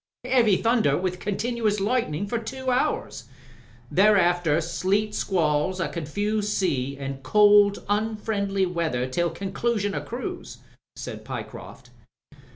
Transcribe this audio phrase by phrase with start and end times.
[0.25, 3.25] "Heavy thunder with continuous lightning for two hours.
[3.91, 10.57] Thereafter sleet squalls, a confused sea, and cold, unfriendly weather till conclusion o' cruise,"
[10.95, 11.91] said Pyecroft.